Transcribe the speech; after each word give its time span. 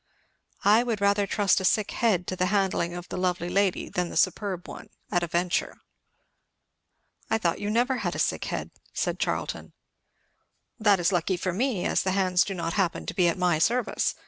"I 0.65 0.81
would 0.81 0.99
rather 0.99 1.27
trust 1.27 1.61
a 1.61 1.63
sick 1.63 1.91
head 1.91 2.25
to 2.25 2.35
the 2.35 2.47
handling 2.47 2.95
of 2.95 3.07
the 3.09 3.19
lovely 3.19 3.49
lady 3.49 3.87
than 3.87 4.09
the 4.09 4.17
superb 4.17 4.67
one, 4.67 4.89
at 5.11 5.21
a 5.21 5.27
venture." 5.27 5.77
"I 7.29 7.37
thought 7.37 7.59
you 7.59 7.69
never 7.69 7.97
had 7.97 8.15
a 8.15 8.17
sick 8.17 8.45
head," 8.45 8.71
said 8.95 9.19
Charlton. 9.19 9.73
"That 10.79 10.99
is 10.99 11.11
lucky 11.11 11.37
for 11.37 11.53
me, 11.53 11.85
as 11.85 12.01
the 12.01 12.13
hands 12.13 12.43
do 12.43 12.55
not 12.55 12.73
happen 12.73 13.05
to 13.05 13.13
be 13.13 13.27
at 13.27 13.37
my 13.37 13.59
service. 13.59 14.15